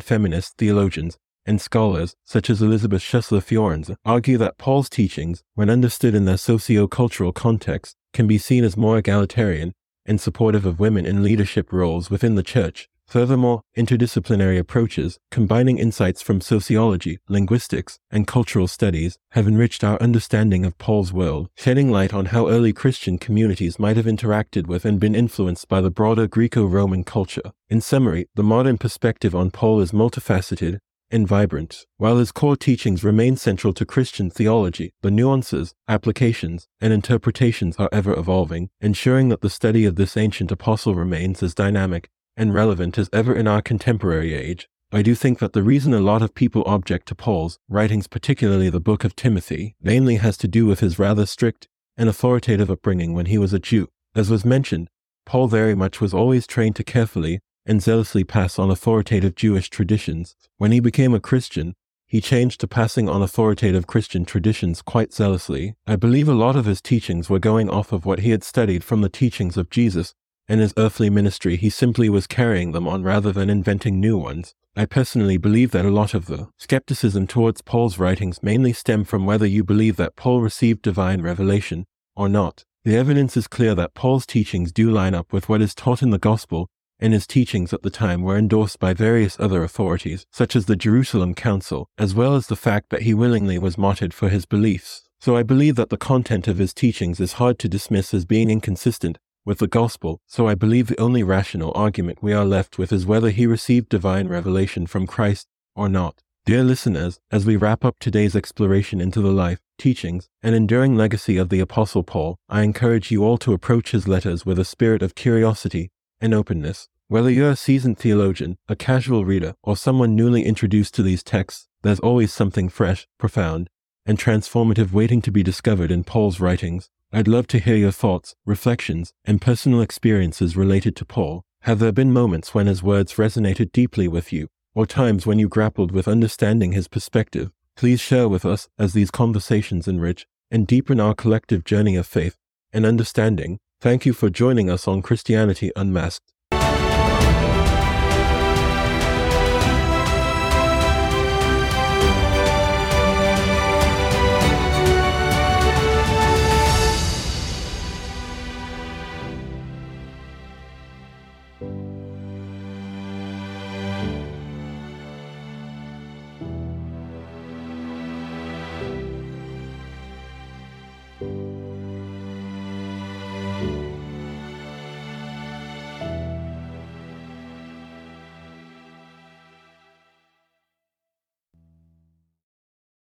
feminist 0.00 0.56
theologians 0.56 1.18
and 1.44 1.60
scholars, 1.60 2.14
such 2.24 2.48
as 2.48 2.62
Elisabeth 2.62 3.02
Schussler 3.02 3.42
Fiorenza, 3.42 3.96
argue 4.04 4.38
that 4.38 4.56
Paul's 4.56 4.88
teachings, 4.88 5.42
when 5.54 5.68
understood 5.68 6.14
in 6.14 6.24
their 6.24 6.38
socio-cultural 6.38 7.32
context, 7.32 7.96
can 8.14 8.26
be 8.26 8.38
seen 8.38 8.64
as 8.64 8.76
more 8.76 8.96
egalitarian 8.96 9.74
and 10.06 10.20
supportive 10.20 10.64
of 10.64 10.80
women 10.80 11.04
in 11.04 11.22
leadership 11.22 11.72
roles 11.72 12.08
within 12.08 12.34
the 12.34 12.42
church 12.42 12.88
Furthermore, 13.06 13.62
interdisciplinary 13.76 14.58
approaches, 14.58 15.18
combining 15.30 15.78
insights 15.78 16.22
from 16.22 16.40
sociology, 16.40 17.18
linguistics, 17.28 17.98
and 18.10 18.26
cultural 18.26 18.66
studies, 18.66 19.18
have 19.32 19.46
enriched 19.46 19.84
our 19.84 20.00
understanding 20.00 20.64
of 20.64 20.78
Paul's 20.78 21.12
world, 21.12 21.48
shedding 21.56 21.90
light 21.90 22.12
on 22.12 22.26
how 22.26 22.48
early 22.48 22.72
Christian 22.72 23.18
communities 23.18 23.78
might 23.78 23.96
have 23.96 24.06
interacted 24.06 24.66
with 24.66 24.84
and 24.84 24.98
been 24.98 25.14
influenced 25.14 25.68
by 25.68 25.80
the 25.80 25.90
broader 25.90 26.26
Greco 26.26 26.64
Roman 26.64 27.04
culture. 27.04 27.52
In 27.68 27.80
summary, 27.80 28.26
the 28.34 28.42
modern 28.42 28.78
perspective 28.78 29.34
on 29.34 29.50
Paul 29.50 29.80
is 29.80 29.92
multifaceted 29.92 30.78
and 31.10 31.28
vibrant. 31.28 31.86
While 31.98 32.18
his 32.18 32.32
core 32.32 32.56
teachings 32.56 33.04
remain 33.04 33.36
central 33.36 33.72
to 33.74 33.86
Christian 33.86 34.30
theology, 34.30 34.92
the 35.02 35.10
nuances, 35.10 35.72
applications, 35.86 36.66
and 36.80 36.92
interpretations 36.92 37.76
are 37.76 37.90
ever 37.92 38.18
evolving, 38.18 38.70
ensuring 38.80 39.28
that 39.28 39.40
the 39.40 39.50
study 39.50 39.84
of 39.84 39.94
this 39.94 40.16
ancient 40.16 40.50
apostle 40.50 40.94
remains 40.94 41.42
as 41.42 41.54
dynamic 41.54 42.10
and 42.36 42.54
relevant 42.54 42.98
as 42.98 43.10
ever 43.12 43.34
in 43.34 43.46
our 43.46 43.62
contemporary 43.62 44.34
age, 44.34 44.68
I 44.92 45.02
do 45.02 45.14
think 45.14 45.40
that 45.40 45.54
the 45.54 45.62
reason 45.62 45.92
a 45.92 46.00
lot 46.00 46.22
of 46.22 46.34
people 46.34 46.62
object 46.66 47.08
to 47.08 47.14
Paul's 47.14 47.58
writings, 47.68 48.06
particularly 48.06 48.70
the 48.70 48.80
book 48.80 49.02
of 49.02 49.16
Timothy, 49.16 49.74
mainly 49.82 50.16
has 50.16 50.36
to 50.38 50.48
do 50.48 50.66
with 50.66 50.80
his 50.80 50.98
rather 50.98 51.26
strict 51.26 51.66
and 51.96 52.08
authoritative 52.08 52.70
upbringing 52.70 53.12
when 53.12 53.26
he 53.26 53.38
was 53.38 53.52
a 53.52 53.58
Jew. 53.58 53.88
As 54.14 54.30
was 54.30 54.44
mentioned, 54.44 54.88
Paul 55.26 55.48
very 55.48 55.74
much 55.74 56.00
was 56.00 56.14
always 56.14 56.46
trained 56.46 56.76
to 56.76 56.84
carefully 56.84 57.40
and 57.66 57.82
zealously 57.82 58.24
pass 58.24 58.58
on 58.58 58.70
authoritative 58.70 59.34
Jewish 59.34 59.70
traditions. 59.70 60.36
When 60.58 60.70
he 60.70 60.80
became 60.80 61.14
a 61.14 61.20
Christian, 61.20 61.74
he 62.06 62.20
changed 62.20 62.60
to 62.60 62.68
passing 62.68 63.08
on 63.08 63.22
authoritative 63.22 63.86
Christian 63.86 64.24
traditions 64.24 64.82
quite 64.82 65.12
zealously. 65.12 65.74
I 65.86 65.96
believe 65.96 66.28
a 66.28 66.34
lot 66.34 66.54
of 66.54 66.66
his 66.66 66.80
teachings 66.80 67.28
were 67.28 67.38
going 67.38 67.68
off 67.68 67.90
of 67.90 68.06
what 68.06 68.20
he 68.20 68.30
had 68.30 68.44
studied 68.44 68.84
from 68.84 69.00
the 69.00 69.08
teachings 69.08 69.56
of 69.56 69.70
Jesus 69.70 70.14
in 70.48 70.58
his 70.58 70.74
earthly 70.76 71.10
ministry, 71.10 71.56
he 71.56 71.70
simply 71.70 72.08
was 72.08 72.26
carrying 72.26 72.72
them 72.72 72.86
on 72.86 73.02
rather 73.02 73.32
than 73.32 73.48
inventing 73.48 73.98
new 73.98 74.18
ones. 74.18 74.54
I 74.76 74.86
personally 74.86 75.36
believe 75.36 75.70
that 75.70 75.84
a 75.84 75.90
lot 75.90 76.14
of 76.14 76.26
the 76.26 76.48
skepticism 76.58 77.26
towards 77.26 77.62
Paul's 77.62 77.98
writings 77.98 78.42
mainly 78.42 78.72
stem 78.72 79.04
from 79.04 79.24
whether 79.24 79.46
you 79.46 79.64
believe 79.64 79.96
that 79.96 80.16
Paul 80.16 80.40
received 80.40 80.82
divine 80.82 81.22
revelation 81.22 81.86
or 82.16 82.28
not. 82.28 82.64
The 82.84 82.96
evidence 82.96 83.36
is 83.36 83.46
clear 83.46 83.74
that 83.76 83.94
Paul's 83.94 84.26
teachings 84.26 84.72
do 84.72 84.90
line 84.90 85.14
up 85.14 85.32
with 85.32 85.48
what 85.48 85.62
is 85.62 85.74
taught 85.74 86.02
in 86.02 86.10
the 86.10 86.18
gospel 86.18 86.68
and 87.00 87.12
his 87.12 87.26
teachings 87.26 87.72
at 87.72 87.82
the 87.82 87.90
time 87.90 88.22
were 88.22 88.36
endorsed 88.36 88.78
by 88.78 88.94
various 88.94 89.38
other 89.40 89.62
authorities, 89.62 90.26
such 90.30 90.54
as 90.54 90.66
the 90.66 90.76
Jerusalem 90.76 91.34
Council, 91.34 91.88
as 91.98 92.14
well 92.14 92.34
as 92.34 92.46
the 92.46 92.56
fact 92.56 92.90
that 92.90 93.02
he 93.02 93.14
willingly 93.14 93.58
was 93.58 93.76
martyred 93.76 94.14
for 94.14 94.28
his 94.28 94.46
beliefs. 94.46 95.08
So 95.20 95.36
I 95.36 95.42
believe 95.42 95.76
that 95.76 95.90
the 95.90 95.96
content 95.96 96.46
of 96.48 96.58
his 96.58 96.74
teachings 96.74 97.18
is 97.18 97.34
hard 97.34 97.58
to 97.60 97.68
dismiss 97.68 98.12
as 98.12 98.24
being 98.24 98.50
inconsistent 98.50 99.18
with 99.44 99.58
the 99.58 99.66
gospel, 99.66 100.20
so 100.26 100.48
I 100.48 100.54
believe 100.54 100.86
the 100.86 101.00
only 101.00 101.22
rational 101.22 101.72
argument 101.74 102.22
we 102.22 102.32
are 102.32 102.44
left 102.44 102.78
with 102.78 102.92
is 102.92 103.06
whether 103.06 103.30
he 103.30 103.46
received 103.46 103.88
divine 103.88 104.28
revelation 104.28 104.86
from 104.86 105.06
Christ 105.06 105.48
or 105.74 105.88
not. 105.88 106.22
Dear 106.46 106.62
listeners, 106.62 107.20
as 107.30 107.46
we 107.46 107.56
wrap 107.56 107.84
up 107.84 107.98
today's 107.98 108.36
exploration 108.36 109.00
into 109.00 109.22
the 109.22 109.30
life, 109.30 109.60
teachings, 109.78 110.28
and 110.42 110.54
enduring 110.54 110.94
legacy 110.94 111.36
of 111.36 111.48
the 111.48 111.60
Apostle 111.60 112.02
Paul, 112.02 112.36
I 112.48 112.62
encourage 112.62 113.10
you 113.10 113.24
all 113.24 113.38
to 113.38 113.52
approach 113.52 113.92
his 113.92 114.06
letters 114.06 114.44
with 114.44 114.58
a 114.58 114.64
spirit 114.64 115.02
of 115.02 115.14
curiosity 115.14 115.90
and 116.20 116.34
openness. 116.34 116.88
Whether 117.08 117.30
you're 117.30 117.50
a 117.50 117.56
seasoned 117.56 117.98
theologian, 117.98 118.56
a 118.68 118.76
casual 118.76 119.24
reader, 119.24 119.54
or 119.62 119.76
someone 119.76 120.16
newly 120.16 120.44
introduced 120.44 120.94
to 120.94 121.02
these 121.02 121.22
texts, 121.22 121.68
there's 121.82 122.00
always 122.00 122.32
something 122.32 122.68
fresh, 122.68 123.06
profound, 123.18 123.68
and 124.06 124.18
transformative 124.18 124.92
waiting 124.92 125.22
to 125.22 125.30
be 125.30 125.42
discovered 125.42 125.90
in 125.90 126.04
Paul's 126.04 126.40
writings. 126.40 126.90
I'd 127.16 127.28
love 127.28 127.46
to 127.48 127.60
hear 127.60 127.76
your 127.76 127.92
thoughts, 127.92 128.34
reflections, 128.44 129.12
and 129.24 129.40
personal 129.40 129.80
experiences 129.80 130.56
related 130.56 130.96
to 130.96 131.04
Paul. 131.04 131.44
Have 131.60 131.78
there 131.78 131.92
been 131.92 132.12
moments 132.12 132.56
when 132.56 132.66
his 132.66 132.82
words 132.82 133.14
resonated 133.14 133.70
deeply 133.70 134.08
with 134.08 134.32
you, 134.32 134.48
or 134.74 134.84
times 134.84 135.24
when 135.24 135.38
you 135.38 135.48
grappled 135.48 135.92
with 135.92 136.08
understanding 136.08 136.72
his 136.72 136.88
perspective? 136.88 137.52
Please 137.76 138.00
share 138.00 138.28
with 138.28 138.44
us 138.44 138.68
as 138.80 138.94
these 138.94 139.12
conversations 139.12 139.86
enrich 139.86 140.26
and 140.50 140.66
deepen 140.66 140.98
our 140.98 141.14
collective 141.14 141.62
journey 141.62 141.94
of 141.94 142.04
faith 142.04 142.36
and 142.72 142.84
understanding. 142.84 143.60
Thank 143.80 144.04
you 144.04 144.12
for 144.12 144.28
joining 144.28 144.68
us 144.68 144.88
on 144.88 145.00
Christianity 145.00 145.70
Unmasked. 145.76 146.33